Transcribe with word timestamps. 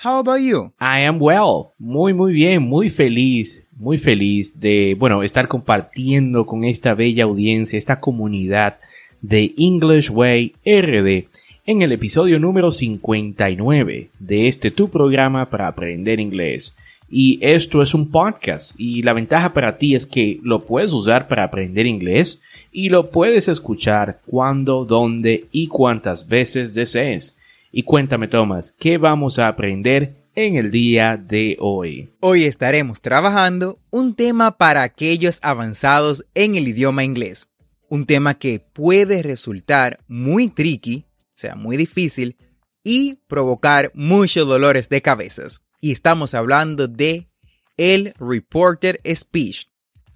How 0.00 0.20
about 0.20 0.38
you? 0.40 0.72
I 0.80 1.00
am 1.06 1.18
well. 1.20 1.72
Muy, 1.76 2.14
muy 2.14 2.32
bien, 2.32 2.62
muy 2.62 2.88
feliz, 2.88 3.64
muy 3.76 3.98
feliz 3.98 4.60
de, 4.60 4.94
bueno, 4.96 5.24
estar 5.24 5.48
compartiendo 5.48 6.46
con 6.46 6.62
esta 6.62 6.94
bella 6.94 7.24
audiencia, 7.24 7.76
esta 7.76 7.98
comunidad 7.98 8.78
de 9.22 9.54
English 9.58 10.08
Way 10.08 10.54
RD 10.64 11.26
en 11.66 11.82
el 11.82 11.90
episodio 11.90 12.38
número 12.38 12.70
59 12.70 14.10
de 14.20 14.46
este 14.46 14.70
tu 14.70 14.88
programa 14.88 15.50
para 15.50 15.66
aprender 15.66 16.20
inglés. 16.20 16.76
Y 17.10 17.40
esto 17.42 17.82
es 17.82 17.92
un 17.92 18.12
podcast 18.12 18.78
y 18.78 19.02
la 19.02 19.14
ventaja 19.14 19.52
para 19.52 19.78
ti 19.78 19.96
es 19.96 20.06
que 20.06 20.38
lo 20.44 20.64
puedes 20.64 20.92
usar 20.92 21.26
para 21.26 21.42
aprender 21.42 21.86
inglés 21.86 22.40
y 22.70 22.90
lo 22.90 23.10
puedes 23.10 23.48
escuchar 23.48 24.20
cuando, 24.26 24.84
dónde 24.84 25.46
y 25.50 25.66
cuántas 25.66 26.28
veces 26.28 26.72
desees. 26.72 27.37
Y 27.70 27.82
cuéntame, 27.82 28.28
Tomás, 28.28 28.72
¿qué 28.72 28.96
vamos 28.96 29.38
a 29.38 29.46
aprender 29.46 30.30
en 30.34 30.56
el 30.56 30.70
día 30.70 31.18
de 31.18 31.56
hoy? 31.60 32.14
Hoy 32.20 32.44
estaremos 32.44 33.02
trabajando 33.02 33.78
un 33.90 34.14
tema 34.14 34.56
para 34.56 34.82
aquellos 34.82 35.38
avanzados 35.42 36.24
en 36.34 36.54
el 36.54 36.66
idioma 36.66 37.04
inglés. 37.04 37.48
Un 37.90 38.06
tema 38.06 38.34
que 38.34 38.60
puede 38.60 39.22
resultar 39.22 40.00
muy 40.08 40.48
tricky, 40.48 41.04
o 41.18 41.32
sea, 41.34 41.56
muy 41.56 41.76
difícil, 41.76 42.36
y 42.82 43.16
provocar 43.26 43.90
muchos 43.94 44.48
dolores 44.48 44.88
de 44.88 45.02
cabezas. 45.02 45.62
Y 45.80 45.92
estamos 45.92 46.32
hablando 46.34 46.88
de 46.88 47.28
el 47.76 48.14
reporter 48.18 48.98
speech. 49.14 49.66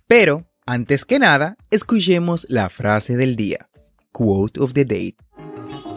Pero, 0.07 0.47
antes 0.65 1.05
que 1.05 1.19
nada, 1.19 1.57
escuchemos 1.71 2.47
la 2.49 2.71
frase 2.71 3.17
del 3.17 3.37
día. 3.37 3.69
Quote 4.11 4.59
of 4.61 4.73
the 4.73 4.85
day. 4.87 5.15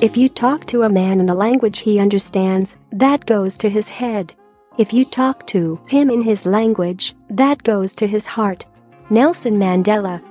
If 0.01 0.17
you 0.17 0.27
talk 0.27 0.65
to 0.67 0.83
a 0.83 0.89
man 0.89 1.21
in 1.21 1.29
a 1.29 1.33
language 1.33 1.79
he 1.79 1.99
understands, 1.99 2.77
that 2.91 3.25
goes 3.25 3.57
to 3.59 3.69
his 3.69 3.87
head. 3.87 4.33
If 4.77 4.91
you 4.91 5.05
talk 5.05 5.47
to 5.47 5.79
him 5.87 6.09
in 6.09 6.21
his 6.21 6.45
language, 6.45 7.15
that 7.29 7.63
goes 7.63 7.95
to 7.95 8.05
his 8.05 8.27
heart. 8.27 8.65
Nelson 9.09 9.57
Mandela. 9.57 10.21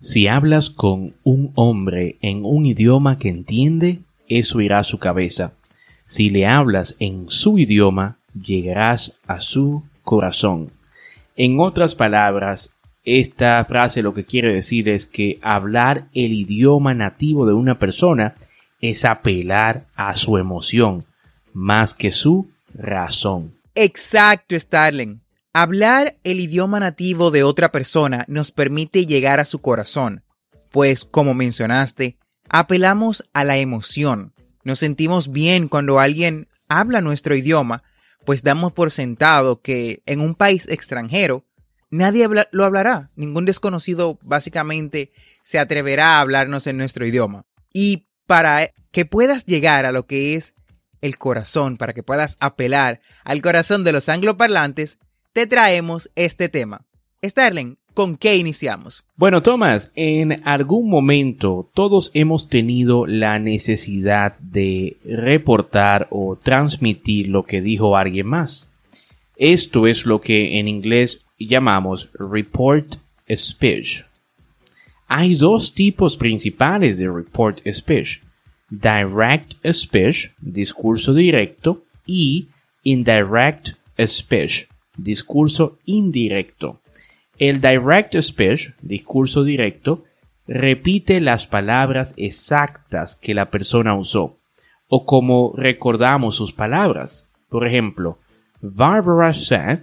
Si 0.00 0.26
hablas 0.26 0.68
con 0.68 1.14
un 1.24 1.50
hombre 1.54 2.18
en 2.20 2.44
un 2.44 2.66
idioma 2.66 3.18
que 3.18 3.30
entiende, 3.30 4.00
eso 4.28 4.60
irá 4.60 4.80
a 4.80 4.84
su 4.84 4.98
cabeza. 4.98 5.54
Si 6.04 6.28
le 6.28 6.44
hablas 6.44 6.94
en 6.98 7.30
su 7.30 7.58
idioma, 7.58 8.18
llegarás 8.34 9.12
a 9.26 9.40
su 9.40 9.82
corazón. 10.02 10.72
En 11.36 11.58
otras 11.58 11.94
palabras, 11.94 12.68
esta 13.02 13.64
frase 13.64 14.02
lo 14.02 14.12
que 14.12 14.24
quiere 14.24 14.52
decir 14.52 14.90
es 14.90 15.06
que 15.06 15.38
hablar 15.40 16.08
el 16.12 16.34
idioma 16.34 16.92
nativo 16.92 17.46
de 17.46 17.54
una 17.54 17.78
persona 17.78 18.34
es 18.80 19.04
apelar 19.04 19.86
a 19.94 20.16
su 20.16 20.38
emoción 20.38 21.06
más 21.52 21.94
que 21.94 22.10
su 22.10 22.50
razón. 22.74 23.58
Exacto, 23.74 24.58
Starling. 24.58 25.22
Hablar 25.52 26.18
el 26.22 26.40
idioma 26.40 26.80
nativo 26.80 27.30
de 27.30 27.42
otra 27.42 27.72
persona 27.72 28.24
nos 28.28 28.52
permite 28.52 29.06
llegar 29.06 29.40
a 29.40 29.46
su 29.46 29.60
corazón, 29.60 30.22
pues, 30.70 31.04
como 31.06 31.32
mencionaste, 31.32 32.18
apelamos 32.48 33.24
a 33.32 33.44
la 33.44 33.56
emoción. 33.56 34.34
Nos 34.64 34.80
sentimos 34.80 35.32
bien 35.32 35.68
cuando 35.68 35.98
alguien 35.98 36.48
habla 36.68 37.00
nuestro 37.00 37.34
idioma, 37.34 37.82
pues 38.24 38.42
damos 38.42 38.72
por 38.72 38.90
sentado 38.90 39.62
que 39.62 40.02
en 40.04 40.20
un 40.20 40.34
país 40.34 40.68
extranjero 40.68 41.46
nadie 41.90 42.28
lo 42.50 42.64
hablará. 42.64 43.10
Ningún 43.14 43.46
desconocido 43.46 44.18
básicamente 44.22 45.12
se 45.44 45.58
atreverá 45.58 46.16
a 46.16 46.20
hablarnos 46.20 46.66
en 46.66 46.76
nuestro 46.76 47.06
idioma. 47.06 47.46
Y 47.72 48.05
para 48.26 48.70
que 48.90 49.04
puedas 49.04 49.46
llegar 49.46 49.86
a 49.86 49.92
lo 49.92 50.06
que 50.06 50.34
es 50.34 50.54
el 51.00 51.18
corazón, 51.18 51.76
para 51.76 51.92
que 51.92 52.02
puedas 52.02 52.36
apelar 52.40 53.00
al 53.24 53.42
corazón 53.42 53.84
de 53.84 53.92
los 53.92 54.08
angloparlantes, 54.08 54.98
te 55.32 55.46
traemos 55.46 56.10
este 56.16 56.48
tema. 56.48 56.86
Starling, 57.24 57.76
¿con 57.94 58.16
qué 58.16 58.36
iniciamos? 58.36 59.04
Bueno, 59.16 59.42
Tomás, 59.42 59.90
en 59.94 60.46
algún 60.46 60.88
momento 60.88 61.70
todos 61.74 62.10
hemos 62.14 62.48
tenido 62.48 63.06
la 63.06 63.38
necesidad 63.38 64.38
de 64.38 64.96
reportar 65.04 66.08
o 66.10 66.36
transmitir 66.36 67.28
lo 67.28 67.44
que 67.44 67.60
dijo 67.60 67.96
alguien 67.96 68.26
más. 68.26 68.68
Esto 69.36 69.86
es 69.86 70.06
lo 70.06 70.20
que 70.20 70.58
en 70.58 70.68
inglés 70.68 71.20
llamamos 71.38 72.08
report 72.14 72.96
speech. 73.28 74.04
Hay 75.06 75.34
dos 75.34 75.72
tipos 75.74 76.16
principales 76.16 76.98
de 76.98 77.08
report 77.08 77.60
speech. 77.70 78.22
Direct 78.70 79.54
speech, 79.72 80.32
discurso 80.40 81.14
directo, 81.14 81.84
y 82.04 82.48
indirect 82.82 83.74
speech, 83.98 84.68
discurso 84.96 85.78
indirecto. 85.84 86.80
El 87.38 87.60
direct 87.60 88.16
speech, 88.20 88.70
discurso 88.80 89.44
directo, 89.44 90.04
repite 90.46 91.20
las 91.20 91.46
palabras 91.46 92.14
exactas 92.16 93.16
que 93.16 93.34
la 93.34 93.50
persona 93.50 93.94
usó, 93.94 94.38
o 94.88 95.04
como 95.04 95.52
recordamos 95.56 96.36
sus 96.36 96.52
palabras. 96.52 97.28
Por 97.48 97.66
ejemplo, 97.66 98.18
Barbara 98.60 99.32
said, 99.34 99.80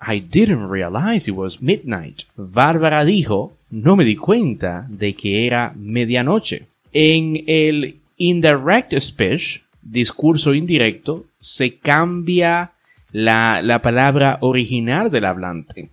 I 0.00 0.20
didn't 0.20 0.68
realize 0.68 1.30
it 1.30 1.36
was 1.36 1.60
midnight. 1.60 2.24
Bárbara 2.36 3.04
dijo, 3.04 3.56
no 3.72 3.96
me 3.96 4.04
di 4.04 4.16
cuenta 4.16 4.86
de 4.88 5.14
que 5.14 5.46
era 5.46 5.72
medianoche. 5.74 6.66
En 6.92 7.42
el 7.46 8.00
indirect 8.18 8.92
speech, 9.00 9.62
discurso 9.80 10.52
indirecto, 10.52 11.24
se 11.40 11.78
cambia 11.78 12.72
la, 13.12 13.62
la 13.62 13.80
palabra 13.80 14.38
original 14.42 15.10
del 15.10 15.24
hablante. 15.24 15.90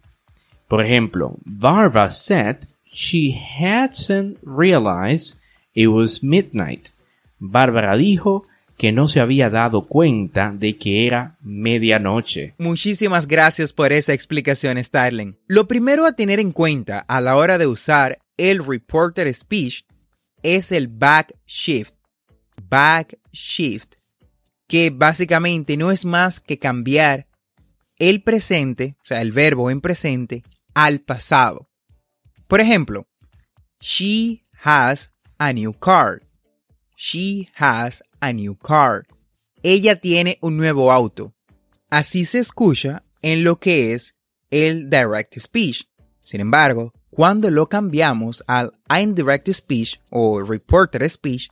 Por 0.67 0.81
ejemplo, 0.81 1.37
Barbara 1.45 2.09
said 2.09 2.67
she 2.83 3.31
hadn't 3.31 4.37
realized 4.43 5.39
it 5.73 5.87
was 5.87 6.21
midnight. 6.21 6.89
Bárbara 7.39 7.95
dijo 7.95 8.43
que 8.79 8.93
no 8.93 9.09
se 9.09 9.19
había 9.19 9.49
dado 9.49 9.87
cuenta 9.87 10.53
de 10.55 10.77
que 10.77 11.05
era 11.05 11.37
medianoche. 11.41 12.55
Muchísimas 12.57 13.27
gracias 13.27 13.73
por 13.73 13.91
esa 13.91 14.13
explicación, 14.13 14.81
Starling. 14.81 15.37
Lo 15.47 15.67
primero 15.67 16.05
a 16.05 16.13
tener 16.13 16.39
en 16.39 16.53
cuenta 16.53 16.99
a 16.99 17.19
la 17.19 17.35
hora 17.35 17.57
de 17.57 17.67
usar 17.67 18.19
el 18.37 18.65
reporter 18.65 19.31
speech 19.33 19.83
es 20.43 20.71
el 20.71 20.87
back 20.87 21.35
shift. 21.45 21.93
Back 22.69 23.19
shift. 23.33 23.95
Que 24.65 24.91
básicamente 24.91 25.75
no 25.75 25.91
es 25.91 26.05
más 26.05 26.39
que 26.39 26.57
cambiar 26.57 27.27
el 27.97 28.23
presente, 28.23 28.95
o 29.03 29.05
sea, 29.05 29.21
el 29.21 29.33
verbo 29.33 29.69
en 29.69 29.81
presente, 29.81 30.41
al 30.73 31.01
pasado. 31.01 31.69
Por 32.47 32.61
ejemplo, 32.61 33.09
she 33.81 34.41
has 34.63 35.11
a 35.37 35.51
new 35.51 35.73
car. 35.73 36.21
She 36.95 37.49
has 37.55 38.01
a 38.19 38.33
new 38.33 38.55
car. 38.55 39.05
Ella 39.63 39.95
tiene 39.99 40.37
un 40.41 40.57
nuevo 40.57 40.91
auto. 40.91 41.33
Así 41.89 42.25
se 42.25 42.39
escucha 42.39 43.03
en 43.21 43.43
lo 43.43 43.59
que 43.59 43.93
es 43.93 44.15
el 44.51 44.89
direct 44.89 45.37
speech. 45.39 45.85
Sin 46.23 46.41
embargo, 46.41 46.93
cuando 47.09 47.49
lo 47.49 47.67
cambiamos 47.67 48.43
al 48.47 48.71
indirect 48.89 49.49
speech 49.49 49.99
o 50.09 50.41
reported 50.41 51.07
speech, 51.09 51.49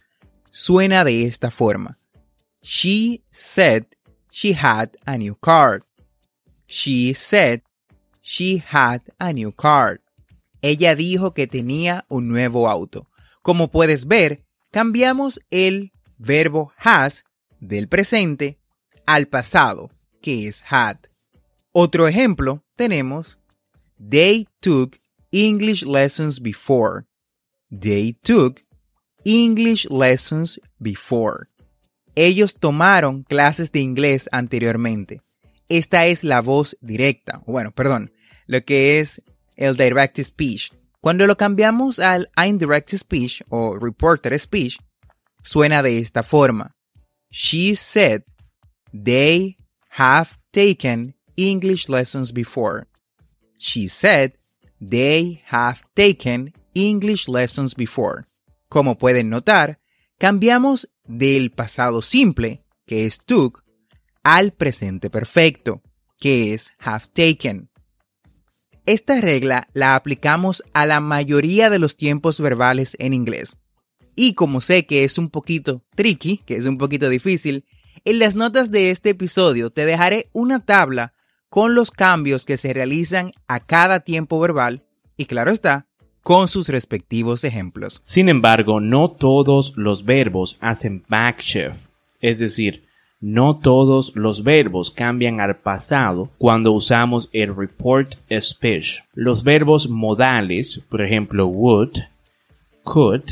suena 0.51 1.03
de 1.03 1.25
esta 1.25 1.51
forma. 1.51 1.97
She 2.61 3.23
said 3.31 3.85
she 4.31 4.53
had 4.53 4.91
a 5.05 5.17
new 5.17 5.35
car. 5.35 5.81
She 6.67 7.13
said 7.13 7.63
she 8.21 8.63
had 8.71 9.01
a 9.19 9.33
new 9.33 9.51
car. 9.51 10.01
Ella 10.61 10.95
dijo 10.95 11.33
que 11.33 11.47
tenía 11.47 12.05
un 12.09 12.27
nuevo 12.27 12.67
auto. 12.67 13.07
Como 13.41 13.69
puedes 13.69 14.05
ver, 14.05 14.43
cambiamos 14.71 15.39
el 15.49 15.91
verbo 16.17 16.71
has 16.77 17.23
del 17.59 17.87
presente 17.87 18.57
al 19.05 19.27
pasado, 19.27 19.91
que 20.21 20.47
es 20.47 20.63
had. 20.69 20.97
Otro 21.71 22.07
ejemplo 22.07 22.63
tenemos 22.75 23.37
They 23.99 24.47
took 24.59 24.99
English 25.31 25.83
lessons 25.83 26.39
before. 26.39 27.05
They 27.69 28.13
took 28.23 28.61
English 29.23 29.89
lessons 29.89 30.59
before. 30.79 31.49
Ellos 32.15 32.55
tomaron 32.55 33.23
clases 33.23 33.71
de 33.71 33.79
inglés 33.79 34.29
anteriormente. 34.31 35.21
Esta 35.69 36.05
es 36.05 36.23
la 36.23 36.41
voz 36.41 36.77
directa, 36.81 37.41
bueno, 37.45 37.71
perdón, 37.71 38.11
lo 38.45 38.63
que 38.63 38.99
es 38.99 39.21
el 39.55 39.75
direct 39.75 40.19
speech. 40.21 40.71
Cuando 41.01 41.27
lo 41.27 41.35
cambiamos 41.35 41.99
al 41.99 42.29
indirect 42.37 42.93
speech 42.95 43.43
o 43.49 43.77
reported 43.77 44.37
speech, 44.39 44.79
suena 45.47 45.81
de 45.81 45.99
esta 45.99 46.23
forma. 46.23 46.75
She 47.31 47.75
said 47.75 48.23
they 48.91 49.55
have 49.89 50.31
taken 50.51 51.15
English 51.37 51.87
lessons 51.87 52.33
before. 52.33 52.87
She 53.57 53.87
said 53.87 54.33
they 54.79 55.41
have 55.45 55.79
taken 55.93 56.53
English 56.73 57.27
lessons 57.27 57.75
before. 57.75 58.25
Como 58.69 58.97
pueden 58.97 59.29
notar, 59.29 59.79
cambiamos 60.19 60.89
del 61.05 61.51
pasado 61.51 62.01
simple, 62.01 62.63
que 62.85 63.05
es 63.05 63.17
took, 63.17 63.63
al 64.23 64.51
presente 64.51 65.09
perfecto, 65.09 65.81
que 66.19 66.53
es 66.53 66.73
have 66.79 67.05
taken. 67.13 67.69
Esta 68.85 69.21
regla 69.21 69.69
la 69.73 69.95
aplicamos 69.95 70.63
a 70.73 70.85
la 70.85 70.99
mayoría 70.99 71.69
de 71.69 71.79
los 71.79 71.95
tiempos 71.95 72.39
verbales 72.39 72.95
en 72.99 73.13
inglés. 73.13 73.55
Y 74.19 74.33
como 74.33 74.61
sé 74.61 74.87
que 74.87 75.03
es 75.03 75.19
un 75.19 75.29
poquito 75.29 75.83
tricky, 75.95 76.39
que 76.39 76.57
es 76.57 76.65
un 76.65 76.79
poquito 76.79 77.07
difícil, 77.07 77.65
en 78.03 78.17
las 78.17 78.33
notas 78.33 78.71
de 78.71 78.89
este 78.89 79.11
episodio 79.11 79.69
te 79.69 79.85
dejaré 79.85 80.29
una 80.33 80.65
tabla 80.65 81.13
con 81.49 81.75
los 81.75 81.91
cambios 81.91 82.43
que 82.43 82.57
se 82.57 82.73
realizan 82.73 83.31
a 83.47 83.59
cada 83.59 83.99
tiempo 83.99 84.39
verbal 84.39 84.83
y 85.17 85.25
claro 85.25 85.51
está, 85.51 85.85
con 86.23 86.47
sus 86.47 86.67
respectivos 86.67 87.43
ejemplos. 87.43 88.01
Sin 88.03 88.27
embargo, 88.27 88.79
no 88.79 89.11
todos 89.11 89.77
los 89.77 90.03
verbos 90.03 90.57
hacen 90.61 91.03
backshift, 91.07 91.89
es 92.19 92.39
decir, 92.39 92.87
no 93.19 93.59
todos 93.59 94.13
los 94.15 94.43
verbos 94.43 94.89
cambian 94.89 95.41
al 95.41 95.57
pasado 95.57 96.31
cuando 96.39 96.71
usamos 96.71 97.29
el 97.33 97.55
report 97.55 98.15
speech. 98.31 99.03
Los 99.13 99.43
verbos 99.43 99.87
modales, 99.87 100.81
por 100.89 101.03
ejemplo, 101.03 101.45
would, 101.45 101.99
could, 102.83 103.23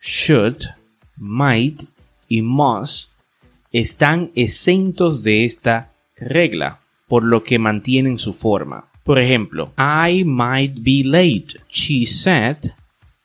should, 0.00 0.64
might 1.16 1.84
y 2.28 2.42
must, 2.42 3.10
están 3.72 4.32
exentos 4.34 5.22
de 5.22 5.44
esta 5.44 5.92
regla, 6.16 6.80
por 7.06 7.22
lo 7.22 7.42
que 7.42 7.58
mantienen 7.58 8.18
su 8.18 8.32
forma. 8.32 8.90
Por 9.04 9.18
ejemplo, 9.18 9.72
I 9.78 10.24
might 10.24 10.82
be 10.82 11.02
late. 11.04 11.60
She 11.68 12.06
said 12.06 12.74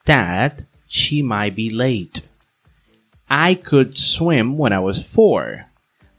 that 0.05 0.63
she 0.87 1.21
might 1.23 1.55
be 1.55 1.69
late. 1.69 2.21
I 3.29 3.55
could 3.55 3.97
swim 3.97 4.57
when 4.57 4.71
I 4.71 4.79
was 4.79 5.01
four. 5.03 5.67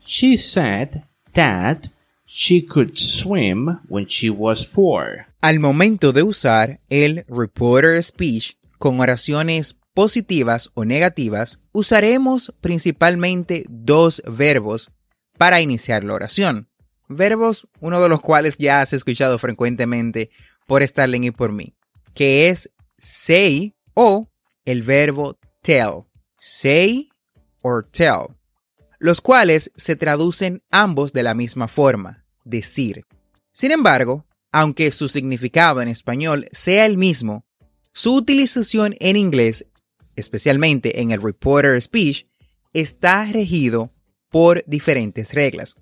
She 0.05 0.37
said 0.37 1.05
that 1.35 1.91
she 2.27 2.63
could 2.63 2.97
swim 2.97 3.81
when 3.89 4.07
she 4.07 4.29
was 4.31 4.67
four. 4.67 5.27
Al 5.41 5.61
momento 5.61 6.13
de 6.13 6.23
usar 6.23 6.81
el 6.91 7.25
reporter 7.29 8.03
speech 8.03 8.57
con 8.79 9.01
oraciones 9.01 9.77
positivas 9.97 10.71
o 10.75 10.85
negativas, 10.85 11.59
usaremos 11.73 12.53
principalmente 12.61 13.65
dos 13.71 14.23
verbos 14.31 14.91
para 15.39 15.63
iniciar 15.63 16.05
la 16.05 16.13
oración. 16.13 16.69
Verbos, 17.09 17.67
uno 17.81 18.03
de 18.03 18.11
los 18.11 18.21
cuales 18.21 18.59
ya 18.59 18.83
has 18.83 18.93
escuchado 18.93 19.39
frecuentemente 19.39 20.29
por 20.67 20.87
Starling 20.87 21.25
y 21.25 21.31
por 21.31 21.51
mí, 21.51 21.75
que 22.13 22.51
es 22.51 22.71
say 22.99 23.75
o 23.95 24.29
el 24.67 24.83
verbo 24.83 25.39
tell. 25.63 26.05
Say 26.37 27.09
or 27.63 27.89
tell 27.91 28.37
los 28.99 29.21
cuales 29.21 29.71
se 29.77 29.97
traducen 29.97 30.63
ambos 30.71 31.13
de 31.13 31.23
la 31.23 31.35
misma 31.35 31.69
forma, 31.69 32.25
decir. 32.45 33.05
Sin 33.53 33.71
embargo, 33.71 34.27
aunque 34.53 34.91
su 34.91 35.09
significado 35.09 35.81
en 35.81 35.89
español 35.89 36.49
sea 36.53 36.87
el 36.87 36.97
mismo, 36.97 37.45
su 37.93 38.15
utilización 38.15 38.95
en 39.01 39.17
inglés, 39.17 39.67
especialmente 40.17 41.01
en 41.01 41.11
el 41.13 41.23
reporter 41.23 41.81
speech, 41.81 42.27
está 42.73 43.25
regido 43.27 43.93
por 44.31 44.65
diferentes 44.67 45.33
reglas. 45.33 45.77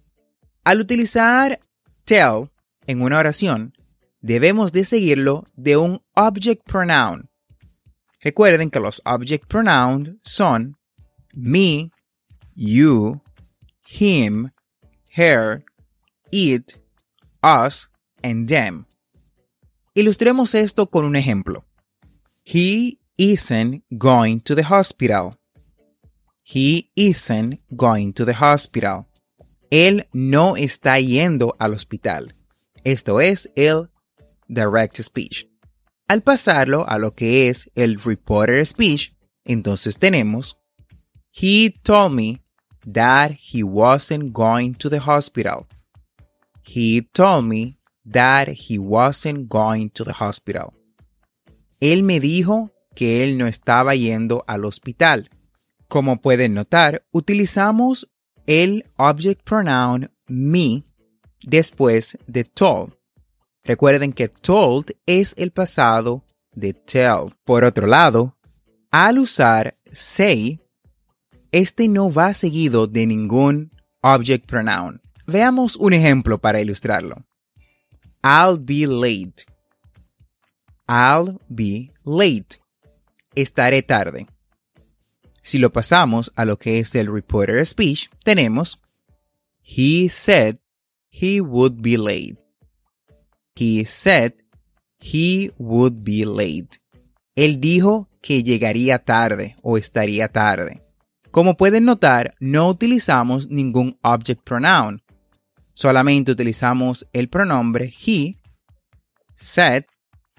Al 0.65 0.81
utilizar 0.81 1.61
tell 2.05 2.51
en 2.87 3.03
una 3.03 3.19
oración, 3.19 3.75
debemos 4.21 4.73
de 4.73 4.85
seguirlo 4.85 5.45
de 5.55 5.77
un 5.77 6.03
object 6.15 6.63
pronoun. 6.65 7.31
Recuerden 8.21 8.71
que 8.71 8.81
los 8.81 9.03
object 9.05 9.47
pronouns 9.49 10.17
son 10.23 10.77
me, 11.35 11.91
you, 12.55 13.21
him, 13.87 14.51
her, 15.15 15.63
it, 16.31 16.75
us, 17.43 17.91
and 18.23 18.49
them. 18.49 18.87
Ilustremos 19.95 20.55
esto 20.55 20.87
con 20.87 21.05
un 21.05 21.17
ejemplo. 21.17 21.65
He 22.45 22.99
isn't 23.19 23.83
going 23.97 24.41
to 24.41 24.55
the 24.55 24.65
hospital. 24.65 25.37
He 26.43 26.91
isn't 26.97 27.61
going 27.75 28.13
to 28.15 28.25
the 28.25 28.35
hospital. 28.35 29.07
Él 29.71 30.07
no 30.13 30.57
está 30.57 31.01
yendo 31.01 31.57
al 31.59 31.75
hospital. 31.75 32.35
Esto 32.85 33.21
es 33.21 33.49
el 33.57 33.89
direct 34.49 35.01
speech. 35.01 35.49
Al 36.07 36.23
pasarlo 36.23 36.85
a 36.87 36.99
lo 36.99 37.15
que 37.15 37.49
es 37.49 37.71
el 37.75 37.99
reporter 37.99 38.65
speech, 38.67 39.15
entonces 39.45 39.99
tenemos 39.99 40.59
He 41.31 41.71
told 41.83 42.13
me 42.13 42.43
that 42.87 43.33
he 43.33 43.63
wasn't 43.65 44.33
going 44.33 44.75
to 44.75 44.89
the 44.89 45.01
hospital. 45.01 45.67
He 46.63 47.03
told 47.13 47.47
me 47.47 47.79
that 48.05 48.49
he 48.49 48.79
wasn't 48.79 49.49
going 49.49 49.91
to 49.91 50.05
the 50.05 50.13
hospital. 50.13 50.75
Él 51.81 52.03
me 52.03 52.21
dijo 52.21 52.71
que 52.95 53.25
él 53.25 53.39
no 53.39 53.47
estaba 53.47 53.95
yendo 53.95 54.45
al 54.47 54.65
hospital. 54.65 55.31
Como 55.89 56.21
pueden 56.21 56.55
notar, 56.55 57.05
utilizamos 57.13 58.11
el 58.47 58.87
object 58.97 59.43
pronoun 59.43 60.11
me 60.27 60.85
después 61.43 62.19
de 62.27 62.45
told. 62.45 62.95
Recuerden 63.63 64.13
que 64.13 64.29
told 64.29 64.93
es 65.07 65.35
el 65.39 65.51
pasado 65.51 66.25
de 66.53 66.75
tell. 66.75 67.35
Por 67.45 67.65
otro 67.65 67.87
lado, 67.87 68.37
al 68.91 69.19
usar 69.19 69.77
say, 69.91 70.61
este 71.53 71.89
no 71.89 72.13
va 72.13 72.35
seguido 72.35 72.87
de 72.87 73.07
ningún 73.07 73.73
object 74.03 74.47
pronoun. 74.47 75.01
Veamos 75.27 75.77
un 75.77 75.93
ejemplo 75.93 76.39
para 76.39 76.61
ilustrarlo. 76.61 77.25
I'll 78.23 78.59
be 78.59 78.87
late. 78.87 79.45
I'll 80.89 81.41
be 81.49 81.93
late. 82.05 82.64
Estaré 83.35 83.83
tarde. 83.83 84.27
Si 85.43 85.59
lo 85.59 85.73
pasamos 85.73 86.33
a 86.37 86.45
lo 86.45 86.59
que 86.59 86.79
es 86.79 86.95
el 86.95 87.13
reporter 87.13 87.65
speech, 87.67 88.09
tenemos 88.25 88.81
He 89.63 90.09
said 90.09 90.59
he 91.11 91.41
would 91.41 91.83
be 91.83 91.97
late. 91.97 92.37
He 93.55 93.85
said 93.85 94.35
he 94.99 95.53
would 95.59 96.03
be 96.03 96.25
late. 96.25 96.81
Él 97.35 97.61
dijo 97.61 98.09
que 98.21 98.43
llegaría 98.43 99.05
tarde 99.05 99.57
o 99.63 99.77
estaría 99.77 100.29
tarde. 100.29 100.83
Como 101.31 101.57
pueden 101.57 101.85
notar, 101.85 102.35
no 102.41 102.69
utilizamos 102.69 103.49
ningún 103.49 103.99
object 104.03 104.43
pronoun. 104.45 105.03
Solamente 105.73 106.31
utilizamos 106.31 107.09
el 107.13 107.29
pronombre 107.29 107.93
he, 108.07 108.39
said, 109.35 109.85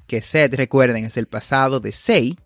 que 0.08 0.22
said, 0.22 0.56
recuerden, 0.56 1.04
es 1.04 1.18
el 1.18 1.28
pasado 1.28 1.80
de 1.80 1.92
say, 1.92 2.38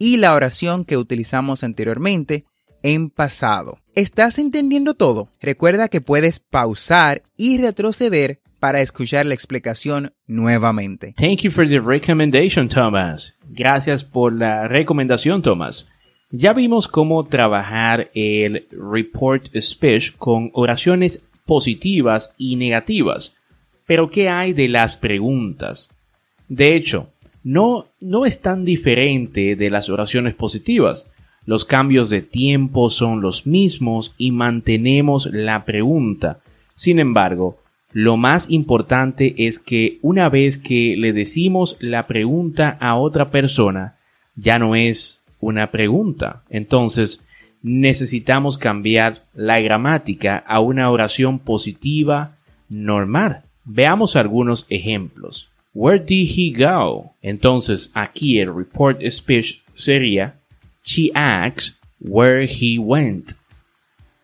y 0.00 0.16
la 0.16 0.34
oración 0.34 0.84
que 0.84 0.96
utilizamos 0.96 1.62
anteriormente 1.62 2.46
en 2.82 3.10
pasado. 3.10 3.78
¿Estás 3.94 4.38
entendiendo 4.38 4.94
todo? 4.94 5.28
Recuerda 5.40 5.88
que 5.88 6.00
puedes 6.00 6.40
pausar 6.40 7.22
y 7.36 7.58
retroceder 7.58 8.40
para 8.58 8.80
escuchar 8.80 9.26
la 9.26 9.34
explicación 9.34 10.14
nuevamente. 10.26 11.14
Thank 11.16 11.42
you 11.42 11.50
for 11.50 11.68
the 11.68 11.78
recommendation, 11.80 12.68
Thomas. 12.68 13.34
Gracias 13.50 14.02
por 14.02 14.32
la 14.32 14.66
recomendación, 14.66 15.42
Thomas. 15.42 15.86
Ya 16.30 16.54
vimos 16.54 16.88
cómo 16.88 17.26
trabajar 17.26 18.10
el 18.14 18.68
report 18.70 19.48
speech 19.60 20.16
con 20.16 20.50
oraciones 20.54 21.26
positivas 21.44 22.32
y 22.38 22.56
negativas. 22.56 23.34
Pero 23.86 24.08
¿qué 24.10 24.28
hay 24.28 24.54
de 24.54 24.68
las 24.68 24.96
preguntas? 24.96 25.90
De 26.48 26.76
hecho, 26.76 27.08
no, 27.42 27.86
no 28.00 28.26
es 28.26 28.40
tan 28.40 28.64
diferente 28.64 29.56
de 29.56 29.70
las 29.70 29.88
oraciones 29.88 30.34
positivas. 30.34 31.10
Los 31.46 31.64
cambios 31.64 32.10
de 32.10 32.22
tiempo 32.22 32.90
son 32.90 33.20
los 33.20 33.46
mismos 33.46 34.14
y 34.18 34.30
mantenemos 34.30 35.28
la 35.32 35.64
pregunta. 35.64 36.40
Sin 36.74 36.98
embargo, 36.98 37.58
lo 37.92 38.16
más 38.16 38.50
importante 38.50 39.34
es 39.46 39.58
que 39.58 39.98
una 40.02 40.28
vez 40.28 40.58
que 40.58 40.96
le 40.96 41.12
decimos 41.12 41.76
la 41.80 42.06
pregunta 42.06 42.76
a 42.80 42.96
otra 42.96 43.30
persona, 43.30 43.96
ya 44.36 44.58
no 44.58 44.76
es 44.76 45.24
una 45.40 45.70
pregunta. 45.70 46.44
Entonces, 46.50 47.20
necesitamos 47.62 48.58
cambiar 48.58 49.24
la 49.34 49.60
gramática 49.60 50.38
a 50.38 50.60
una 50.60 50.90
oración 50.90 51.38
positiva 51.38 52.36
normal. 52.68 53.42
Veamos 53.64 54.16
algunos 54.16 54.66
ejemplos. 54.68 55.49
Where 55.72 55.98
did 55.98 56.26
he 56.36 56.50
go? 56.52 57.14
Entonces, 57.22 57.90
aquí 57.94 58.40
el 58.40 58.54
report 58.54 59.00
speech 59.10 59.62
sería 59.74 60.34
She 60.82 61.10
asks 61.14 61.78
where 62.00 62.44
he 62.44 62.78
went. 62.78 63.34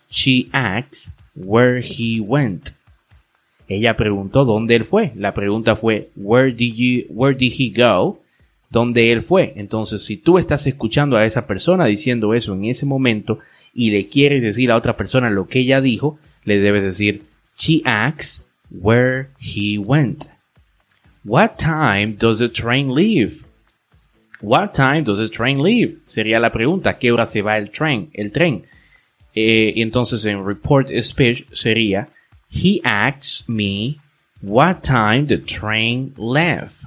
She 0.08 0.48
asks 0.52 1.12
where 1.34 1.80
he 1.80 2.20
went. 2.20 2.70
Ella 3.68 3.96
preguntó 3.96 4.44
dónde 4.44 4.76
él 4.76 4.84
fue. 4.84 5.12
La 5.16 5.34
pregunta 5.34 5.76
fue, 5.76 6.10
where 6.16 6.52
did, 6.52 6.74
you, 6.74 7.04
where 7.10 7.36
did 7.36 7.52
he 7.58 7.70
go? 7.70 8.20
¿Dónde 8.70 9.12
él 9.12 9.22
fue? 9.22 9.52
Entonces, 9.56 10.04
si 10.04 10.16
tú 10.16 10.38
estás 10.38 10.66
escuchando 10.66 11.16
a 11.16 11.24
esa 11.24 11.46
persona 11.46 11.84
diciendo 11.84 12.34
eso 12.34 12.54
en 12.54 12.64
ese 12.64 12.86
momento 12.86 13.38
y 13.74 13.90
le 13.90 14.08
quieres 14.08 14.42
decir 14.42 14.70
a 14.70 14.76
otra 14.76 14.96
persona 14.96 15.30
lo 15.30 15.46
que 15.46 15.60
ella 15.60 15.80
dijo, 15.80 16.18
le 16.44 16.58
debes 16.58 16.82
decir, 16.82 17.22
she 17.56 17.82
asks 17.84 18.44
where 18.70 19.28
he 19.38 19.78
went. 19.78 20.26
What 21.26 21.58
time 21.58 22.14
does 22.14 22.38
the 22.38 22.48
train 22.48 22.94
leave? 22.94 23.44
What 24.40 24.74
time 24.74 25.02
does 25.02 25.18
the 25.18 25.28
train 25.28 25.58
leave? 25.58 25.98
Sería 26.06 26.38
la 26.38 26.50
pregunta, 26.50 26.98
¿qué 27.00 27.10
hora 27.10 27.26
se 27.26 27.42
va 27.42 27.58
el 27.58 27.70
tren? 27.70 28.10
El 28.14 28.30
tren. 28.30 28.64
Eh, 29.34 29.72
entonces 29.76 30.24
en 30.24 30.44
report 30.44 30.88
speech 31.02 31.44
sería, 31.50 32.06
He 32.48 32.80
asks 32.84 33.48
me 33.48 33.98
what 34.40 34.84
time 34.84 35.26
the 35.26 35.38
train 35.38 36.14
left. 36.16 36.84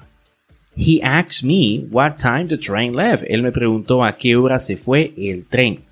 He 0.73 1.01
asked 1.01 1.43
me 1.43 1.85
what 1.91 2.17
time 2.17 2.47
the 2.47 2.57
train 2.57 2.93
left. 2.93 3.25
Él 3.27 3.43
me 3.43 3.51
preguntó 3.51 4.05
a 4.05 4.15
qué 4.15 4.37
hora 4.37 4.59
se 4.59 4.77
fue 4.77 5.11
el 5.17 5.47
tren. 5.49 5.83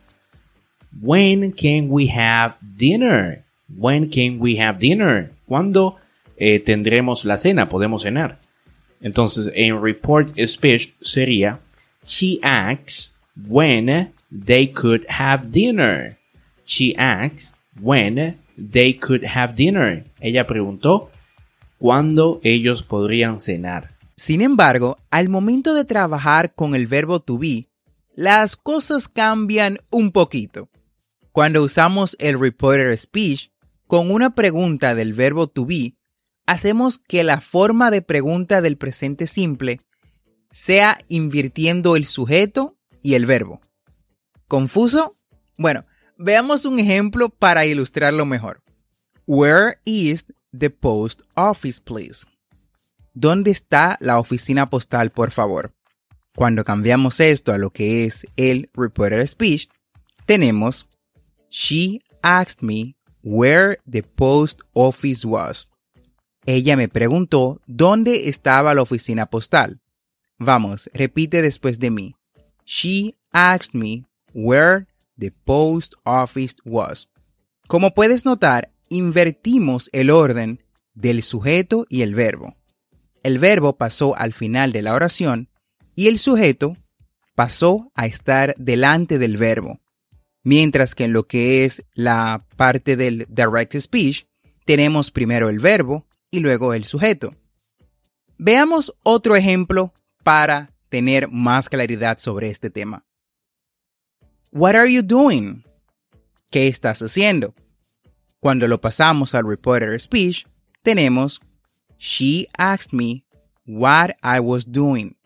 When 1.01 1.51
can 1.51 1.89
we 1.89 2.08
have 2.08 2.56
dinner? 2.62 3.44
When 3.68 4.10
can 4.10 4.39
we 4.39 4.58
have 4.58 4.80
dinner? 4.80 5.34
¿Cuándo 5.46 5.98
eh, 6.38 6.60
tendremos 6.60 7.25
la 7.25 7.38
cena? 7.38 7.70
Podemos 7.70 8.03
cenar. 8.03 8.39
Entonces, 9.01 9.51
en 9.53 9.82
report 9.82 10.38
speech 10.46 10.94
sería, 11.01 11.60
she 12.03 12.39
asks 12.41 13.13
when 13.48 14.13
they 14.32 14.72
could 14.72 15.06
have 15.10 15.51
dinner. 15.51 16.17
She 16.65 16.96
asks 16.98 17.53
when 17.79 18.39
they 18.58 18.94
could 18.94 19.25
have 19.25 19.56
dinner. 19.56 20.03
Ella 20.20 20.48
preguntó 20.48 21.12
cuándo 21.77 22.39
ellos 22.44 22.84
podrían 22.84 23.39
cenar. 23.39 23.96
Sin 24.15 24.41
embargo, 24.41 24.98
al 25.12 25.29
momento 25.29 25.75
de 25.75 25.86
trabajar 25.86 26.56
con 26.56 26.74
el 26.74 26.88
verbo 26.88 27.20
to 27.20 27.38
be, 27.38 27.67
las 28.15 28.56
cosas 28.58 29.08
cambian 29.08 29.77
un 29.91 30.12
poquito. 30.12 30.70
Cuando 31.32 31.62
usamos 31.62 32.17
el 32.20 32.39
reporter 32.39 32.98
speech 32.98 33.51
con 33.86 34.10
una 34.10 34.34
pregunta 34.34 34.96
del 34.96 35.13
verbo 35.13 35.48
to 35.48 35.67
be, 35.67 35.97
hacemos 36.48 36.98
que 37.08 37.24
la 37.24 37.39
forma 37.39 37.92
de 37.92 38.01
pregunta 38.01 38.62
del 38.62 38.77
presente 38.77 39.27
simple 39.27 39.82
sea 40.50 40.98
invirtiendo 41.08 41.96
el 41.96 42.08
sujeto 42.08 42.75
y 43.04 43.13
el 43.13 43.27
verbo. 43.27 43.62
¿Confuso? 44.48 45.18
Bueno, 45.58 45.86
Veamos 46.20 46.66
un 46.66 46.80
ejemplo 46.80 47.30
para 47.30 47.68
ilustrarlo 47.68 48.25
mejor. 48.25 48.63
Where 49.27 49.77
is 49.86 50.25
the 50.51 50.72
post 50.72 51.22
office, 51.36 51.80
please? 51.80 52.25
¿Dónde 53.13 53.51
está 53.51 53.98
la 54.00 54.20
oficina 54.20 54.68
postal, 54.68 55.12
por 55.12 55.30
favor? 55.32 55.74
Cuando 56.36 56.63
cambiamos 56.63 57.20
esto 57.20 57.54
a 57.54 57.60
lo 57.60 57.70
que 57.70 58.06
es 58.06 58.25
el 58.36 58.70
reporter 58.74 59.27
speech, 59.27 59.70
tenemos 60.25 60.88
She 61.50 62.01
asked 62.24 62.63
me 62.63 62.96
where 63.22 63.77
the 63.88 64.01
post 64.01 64.62
office 64.74 65.25
was. 65.25 65.70
Ella 66.48 66.77
me 66.77 66.88
preguntó 66.88 67.62
dónde 67.68 68.30
estaba 68.30 68.74
la 68.74 68.82
oficina 68.82 69.25
postal. 69.25 69.82
Vamos, 70.39 70.89
repite 70.94 71.42
después 71.42 71.77
de 71.77 71.92
mí. 71.92 72.16
She 72.66 73.16
asked 73.34 73.77
me 73.77 74.06
where 74.34 74.88
the 75.20 75.32
post 75.32 75.96
office 76.06 76.56
was. 76.63 77.10
Como 77.68 77.94
puedes 77.94 78.24
notar, 78.24 78.72
invertimos 78.88 79.89
el 79.92 80.10
orden 80.10 80.63
del 80.94 81.22
sujeto 81.22 81.86
y 81.89 82.01
el 82.01 82.16
verbo. 82.16 82.56
El 83.24 83.39
verbo 83.39 83.75
pasó 83.75 84.16
al 84.16 84.32
final 84.34 84.72
de 84.72 84.84
la 84.84 84.94
oración 84.94 85.50
y 85.96 86.08
el 86.08 86.18
sujeto 86.18 86.77
pasó 87.36 87.92
a 87.94 88.06
estar 88.06 88.56
delante 88.58 89.20
del 89.20 89.36
verbo. 89.36 89.82
Mientras 90.44 90.96
que 90.96 91.04
en 91.04 91.12
lo 91.12 91.27
que 91.27 91.66
es 91.66 91.84
la 91.94 92.46
parte 92.56 92.96
del 92.96 93.27
direct 93.27 93.75
speech, 93.75 94.27
tenemos 94.63 95.12
primero 95.12 95.50
el 95.50 95.60
verbo 95.60 96.08
y 96.31 96.39
luego 96.39 96.74
el 96.74 96.86
sujeto. 96.86 97.36
Veamos 98.38 98.93
otro 99.03 99.36
ejemplo 99.36 99.93
para 100.24 100.72
tener 100.89 101.29
más 101.29 101.69
claridad 101.69 102.17
sobre 102.19 102.50
este 102.50 102.69
tema. 102.69 103.05
What 104.51 104.75
are 104.75 104.91
you 104.91 105.01
doing? 105.01 105.63
¿Qué 106.51 106.67
estás 106.67 107.01
haciendo? 107.01 107.53
Cuando 108.39 108.67
lo 108.67 108.79
pasamos 108.79 109.36
al 109.36 109.48
reporter 109.48 110.00
speech, 110.00 110.46
tenemos 110.84 111.41
She 111.98 112.48
asked 112.57 112.93
me 112.93 113.25
what 113.65 114.15
I 114.24 114.39
was 114.39 114.72
doing. 114.72 115.17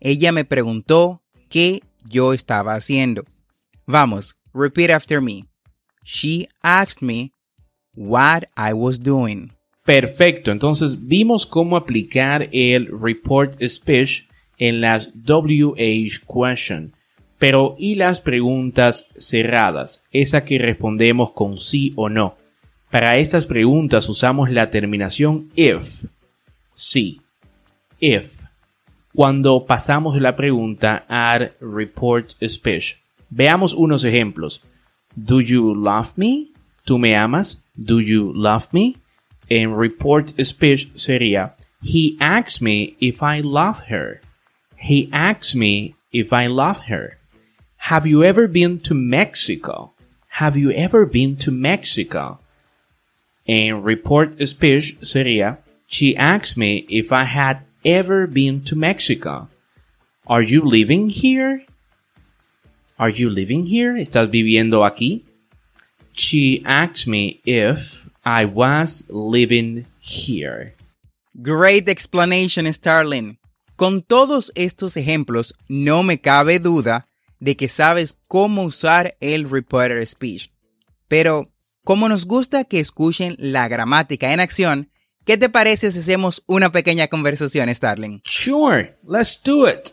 Ella 0.00 0.32
me 0.32 0.44
preguntó 0.44 1.22
qué 1.48 1.82
yo 2.04 2.32
estaba 2.32 2.74
haciendo. 2.74 3.24
Vamos, 3.86 4.36
repeat 4.52 4.90
after 4.90 5.20
me. 5.20 5.44
She 6.04 6.48
asked 6.62 7.02
me 7.02 7.32
what 7.94 8.44
I 8.56 8.72
was 8.72 8.98
doing. 8.98 9.52
Perfecto, 9.84 10.50
entonces 10.50 11.06
vimos 11.06 11.44
cómo 11.44 11.76
aplicar 11.76 12.48
el 12.52 12.88
report 12.98 13.62
speech 13.62 14.28
en 14.56 14.80
las 14.80 15.10
WH 15.14 16.20
question. 16.26 16.94
Pero 17.38 17.76
¿y 17.78 17.94
las 17.96 18.22
preguntas 18.22 19.06
cerradas? 19.18 20.02
Esa 20.10 20.44
que 20.44 20.58
respondemos 20.58 21.32
con 21.32 21.58
sí 21.58 21.92
o 21.96 22.08
no. 22.08 22.36
Para 22.90 23.18
estas 23.18 23.46
preguntas 23.46 24.08
usamos 24.08 24.50
la 24.50 24.70
terminación 24.70 25.50
if. 25.54 26.06
Sí. 26.72 27.20
If. 28.00 28.44
Cuando 29.14 29.66
pasamos 29.66 30.18
la 30.18 30.34
pregunta 30.34 31.04
al 31.08 31.52
report 31.60 32.30
speech. 32.42 32.96
Veamos 33.28 33.74
unos 33.74 34.04
ejemplos. 34.04 34.64
Do 35.14 35.42
you 35.42 35.74
love 35.74 36.12
me? 36.16 36.46
¿Tú 36.84 36.98
me 36.98 37.16
amas? 37.16 37.62
Do 37.74 38.00
you 38.00 38.32
love 38.32 38.68
me? 38.72 38.94
En 39.50 39.72
report 39.72 40.32
speech 40.44 40.92
sería 40.94 41.52
He 41.82 42.16
asks 42.20 42.60
me 42.60 42.96
if 43.00 43.22
I 43.22 43.40
love 43.40 43.80
her. 43.90 44.20
He 44.76 45.08
asks 45.12 45.54
me 45.54 45.94
if 46.12 46.32
I 46.32 46.46
love 46.46 46.80
her. 46.88 47.18
Have 47.88 48.06
you 48.06 48.24
ever 48.24 48.48
been 48.48 48.80
to 48.80 48.94
Mexico? 48.94 49.92
Have 50.38 50.56
you 50.56 50.70
ever 50.72 51.04
been 51.04 51.36
to 51.36 51.50
Mexico? 51.50 52.38
En 53.46 53.82
report 53.82 54.40
speech 54.46 54.96
sería, 55.02 55.58
She 55.86 56.16
asked 56.16 56.56
me 56.56 56.86
if 56.88 57.12
I 57.12 57.24
had 57.24 57.60
ever 57.84 58.26
been 58.26 58.62
to 58.64 58.74
Mexico. 58.74 59.48
Are 60.26 60.42
you 60.42 60.62
living 60.62 61.10
here? 61.10 61.62
Are 62.98 63.10
you 63.10 63.28
living 63.28 63.66
here? 63.66 63.94
¿Estás 63.94 64.30
viviendo 64.30 64.82
aquí? 64.82 65.22
She 66.12 66.62
asked 66.64 67.06
me 67.06 67.40
if 67.44 68.08
I 68.24 68.46
was 68.46 69.04
living 69.08 69.86
here. 70.00 70.74
Great 71.42 71.88
explanation, 71.88 72.72
Starling. 72.72 73.38
Con 73.76 74.02
todos 74.02 74.50
estos 74.54 74.96
ejemplos, 74.96 75.52
no 75.68 76.02
me 76.02 76.20
cabe 76.20 76.58
duda 76.58 77.06
de 77.38 77.56
que 77.56 77.68
sabes 77.68 78.18
cómo 78.26 78.62
usar 78.62 79.14
el 79.20 79.50
reporter 79.50 80.06
speech. 80.06 80.50
Pero, 81.08 81.44
como 81.84 82.08
nos 82.08 82.24
gusta 82.24 82.64
que 82.64 82.80
escuchen 82.80 83.36
la 83.38 83.68
gramática 83.68 84.32
en 84.32 84.40
acción, 84.40 84.90
¿qué 85.26 85.36
te 85.36 85.50
parece 85.50 85.92
si 85.92 85.98
hacemos 85.98 86.42
una 86.46 86.72
pequeña 86.72 87.08
conversación, 87.08 87.74
Starling? 87.74 88.22
Sure, 88.24 88.96
let's 89.06 89.38
do 89.42 89.68
it. 89.68 89.92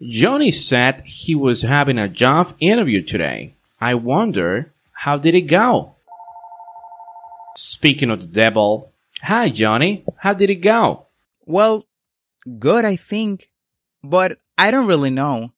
Johnny 0.00 0.50
said 0.50 1.02
he 1.06 1.34
was 1.34 1.64
having 1.64 1.98
a 1.98 2.08
job 2.08 2.54
interview 2.58 3.02
today. 3.02 3.54
I 3.80 3.94
wonder, 3.94 4.74
how 5.04 5.18
did 5.18 5.34
it 5.34 5.48
go? 5.48 5.93
Speaking 7.56 8.10
of 8.10 8.20
the 8.20 8.26
devil, 8.26 8.92
hi 9.22 9.48
Johnny, 9.48 10.04
how 10.16 10.34
did 10.34 10.50
it 10.50 10.56
go? 10.56 11.06
Well, 11.46 11.86
good, 12.58 12.84
I 12.84 12.96
think. 12.96 13.48
But 14.02 14.38
I 14.58 14.70
don't 14.70 14.86
really 14.86 15.10
know. 15.10 15.52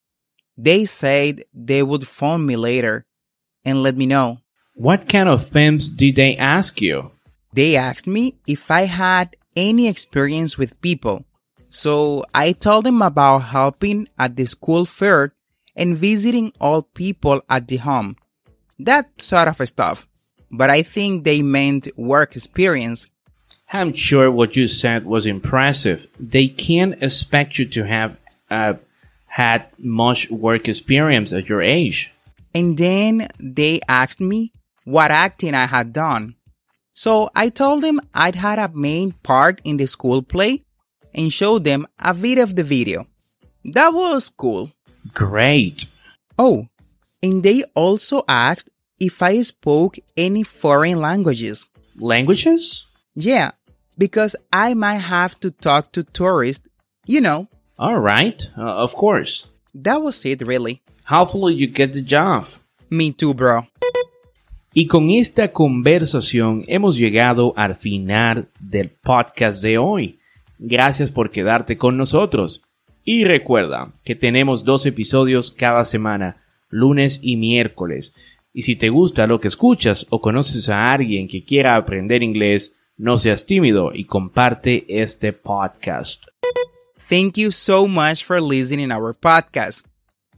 They 0.57 0.85
said 0.85 1.45
they 1.53 1.83
would 1.83 2.07
phone 2.07 2.47
me 2.47 2.57
later 2.57 3.07
and 3.65 3.83
let 3.83 3.97
me 3.97 4.07
know. 4.07 4.39
What 4.75 5.09
kind 5.09 5.29
of 5.29 5.47
things 5.47 5.89
did 5.89 6.17
they 6.17 6.37
ask 6.37 6.81
you? 6.81 7.11
They 7.53 7.77
asked 7.77 8.07
me 8.07 8.37
if 8.47 8.71
I 8.71 8.83
had 8.83 9.37
any 9.57 9.89
experience 9.89 10.59
with 10.59 10.81
people. 10.81 11.25
So 11.71 12.25
I 12.35 12.53
told 12.53 12.85
them 12.85 13.03
about 13.03 13.39
helping 13.51 14.09
at 14.19 14.37
the 14.37 14.47
school 14.47 14.85
fair 14.85 15.33
and 15.75 15.97
visiting 15.97 16.53
old 16.61 16.93
people 16.95 17.43
at 17.49 17.69
the 17.69 17.79
home. 17.79 18.17
That 18.79 19.21
sort 19.21 19.49
of 19.49 19.69
stuff. 19.69 20.07
But 20.57 20.71
I 20.71 20.83
think 20.83 21.25
they 21.25 21.43
meant 21.43 21.89
work 21.97 22.35
experience. 22.35 23.09
I'm 23.73 23.93
sure 23.93 24.31
what 24.31 24.57
you 24.57 24.67
said 24.67 25.05
was 25.05 25.27
impressive. 25.27 26.07
They 26.19 26.49
can't 26.49 27.03
expect 27.03 27.59
you 27.59 27.67
to 27.67 27.85
have 27.85 28.17
uh, 28.51 28.75
had 29.27 29.67
much 29.79 30.31
work 30.31 30.69
experience 30.69 31.33
at 31.33 31.49
your 31.49 31.61
age. 31.61 32.13
And 32.55 32.79
then 32.79 33.29
they 33.39 33.81
asked 33.87 34.21
me 34.21 34.53
what 34.85 35.11
acting 35.11 35.55
I 35.55 35.67
had 35.67 35.93
done. 35.93 36.37
So 36.95 37.29
I 37.35 37.51
told 37.51 37.83
them 37.83 38.01
I'd 38.15 38.37
had 38.37 38.59
a 38.59 38.75
main 38.75 39.13
part 39.13 39.61
in 39.65 39.77
the 39.77 39.87
school 39.87 40.23
play 40.23 40.63
and 41.13 41.31
showed 41.31 41.65
them 41.65 41.87
a 41.99 42.15
bit 42.15 42.39
of 42.39 42.57
the 42.57 42.63
video. 42.63 43.07
That 43.65 43.93
was 43.93 44.31
cool. 44.35 44.73
Great. 45.13 45.87
Oh, 46.39 46.69
and 47.23 47.43
they 47.43 47.65
also 47.75 48.25
asked 48.29 48.71
if 48.99 49.23
I 49.23 49.43
spoke 49.43 49.99
any 50.17 50.43
foreign 50.43 51.01
languages. 51.01 51.69
Languages? 51.99 52.87
Yeah, 53.15 53.53
because 53.97 54.37
I 54.53 54.75
might 54.75 55.01
have 55.01 55.39
to 55.41 55.51
talk 55.51 55.93
to 55.93 56.03
tourists, 56.03 56.67
you 57.07 57.21
know. 57.21 57.49
All 57.79 57.99
right, 57.99 58.49
uh, 58.57 58.63
of 58.63 58.95
course. 58.95 59.47
That 59.75 60.03
was 60.03 60.25
it, 60.25 60.43
really. 60.43 60.83
Hopefully 61.07 61.55
you 61.55 61.67
get 61.67 61.93
the 61.93 62.03
job. 62.03 62.47
Me 62.91 63.13
too, 63.13 63.35
bro. 63.35 63.67
Y 64.73 64.87
con 64.87 65.09
esta 65.11 65.53
conversación 65.53 66.65
hemos 66.69 66.99
llegado 66.99 67.55
al 67.57 67.75
final 67.75 68.49
del 68.61 68.91
podcast 68.91 69.63
de 69.63 69.79
hoy. 69.79 70.19
Gracias 70.59 71.11
por 71.11 71.31
quedarte 71.31 71.79
con 71.79 71.97
nosotros. 71.97 72.63
Y 73.03 73.25
recuerda 73.25 73.93
que 74.05 74.15
tenemos 74.15 74.65
dos 74.65 74.85
episodios 74.85 75.51
cada 75.51 75.85
semana, 75.85 76.43
lunes 76.69 77.21
y 77.23 77.37
miércoles. 77.37 78.13
Y 78.59 78.63
si 78.63 78.75
te 78.75 78.89
gusta 78.89 79.27
lo 79.27 79.39
que 79.39 79.49
escuchas 79.49 80.07
o 80.09 80.23
conoces 80.23 80.71
a 80.71 80.91
alguien 80.91 81.29
que 81.29 81.45
quiera 81.45 81.77
aprender 81.77 82.23
inglés, 82.23 82.75
no 82.97 83.19
seas 83.19 83.45
tímido 83.45 83.91
y 83.93 84.07
comparte 84.07 84.87
este 84.89 85.35
podcast. 85.35 86.25
Thank 87.07 87.35
you 87.37 87.53
so 87.53 87.87
much 87.87 88.25
for 88.25 88.41
listening 88.41 88.93
our 88.93 89.15
podcast. 89.15 89.87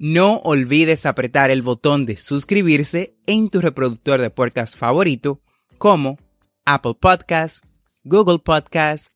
No 0.01 0.39
olvides 0.39 1.07
apretar 1.07 1.53
el 1.53 1.63
botón 1.63 2.07
de 2.07 2.17
suscribirse 2.17 3.15
en 3.29 3.51
tu 3.51 3.61
reproductor 3.61 4.21
de 4.21 4.31
podcast 4.31 4.77
favorito 4.77 5.41
como 5.79 6.19
Apple 6.65 6.97
Podcasts, 7.01 7.63
Google 8.03 8.41
Podcasts, 8.41 9.13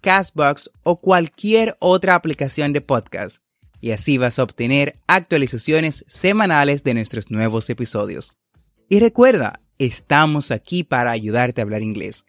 Castbox 0.00 0.70
o 0.84 1.00
cualquier 1.00 1.76
otra 1.80 2.14
aplicación 2.14 2.72
de 2.72 2.82
podcast. 2.82 3.38
Y 3.80 3.90
así 3.90 4.16
vas 4.16 4.38
a 4.38 4.44
obtener 4.44 4.94
actualizaciones 5.08 6.04
semanales 6.06 6.84
de 6.84 6.94
nuestros 6.94 7.32
nuevos 7.32 7.68
episodios. 7.68 8.32
Y 8.88 9.00
recuerda, 9.00 9.60
estamos 9.78 10.50
aquí 10.50 10.84
para 10.84 11.10
ayudarte 11.10 11.60
a 11.60 11.64
hablar 11.64 11.82
inglés. 11.82 12.24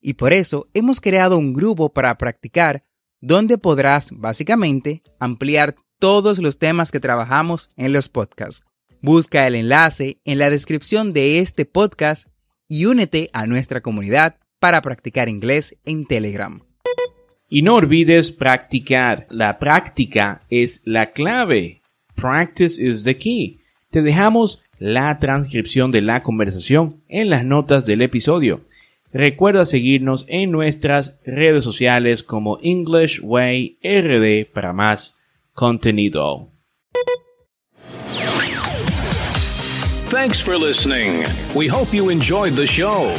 Y 0.00 0.14
por 0.14 0.32
eso 0.32 0.68
hemos 0.72 1.00
creado 1.00 1.36
un 1.36 1.52
grupo 1.52 1.92
para 1.92 2.16
practicar 2.16 2.84
donde 3.20 3.58
podrás 3.58 4.10
básicamente 4.12 5.02
ampliar 5.18 5.74
todos 5.98 6.38
los 6.38 6.58
temas 6.58 6.92
que 6.92 7.00
trabajamos 7.00 7.70
en 7.76 7.92
los 7.92 8.08
podcasts. 8.08 8.64
Busca 9.02 9.46
el 9.46 9.54
enlace 9.54 10.20
en 10.24 10.38
la 10.38 10.50
descripción 10.50 11.12
de 11.12 11.40
este 11.40 11.64
podcast 11.64 12.28
y 12.68 12.84
únete 12.84 13.30
a 13.32 13.46
nuestra 13.46 13.80
comunidad 13.80 14.36
para 14.58 14.82
practicar 14.82 15.28
inglés 15.28 15.76
en 15.84 16.06
Telegram. 16.06 16.60
Y 17.48 17.62
no 17.62 17.76
olvides 17.76 18.32
practicar. 18.32 19.26
La 19.30 19.58
práctica 19.58 20.40
es 20.50 20.82
la 20.84 21.12
clave. 21.12 21.82
Practice 22.16 22.80
is 22.82 23.04
the 23.04 23.16
key. 23.16 23.60
Te 23.90 24.02
dejamos 24.02 24.62
la 24.78 25.18
transcripción 25.18 25.90
de 25.90 26.02
la 26.02 26.22
conversación 26.22 27.02
en 27.08 27.30
las 27.30 27.44
notas 27.44 27.86
del 27.86 28.02
episodio. 28.02 28.62
Recuerda 29.12 29.64
seguirnos 29.64 30.26
en 30.28 30.50
nuestras 30.50 31.14
redes 31.24 31.64
sociales 31.64 32.22
como 32.22 32.58
English 32.60 33.20
Way 33.22 33.78
RD 33.82 34.52
para 34.52 34.72
más 34.72 35.14
contenido. 35.54 36.50
Thanks 40.08 40.40
for 40.40 40.56
listening. 40.56 41.24
We 41.54 41.66
hope 41.68 41.92
you 41.92 42.10
enjoyed 42.10 42.54
the 42.54 42.66
show. 42.66 43.12